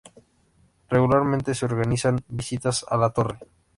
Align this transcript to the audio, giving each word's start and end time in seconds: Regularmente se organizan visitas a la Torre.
Regularmente 0.89 1.53
se 1.53 1.65
organizan 1.67 2.23
visitas 2.27 2.83
a 2.89 2.97
la 2.97 3.11
Torre. 3.11 3.37